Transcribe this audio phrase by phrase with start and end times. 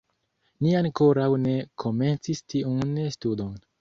[0.67, 1.53] Ni ankoraŭ ne
[1.83, 3.53] komencis tiun studon.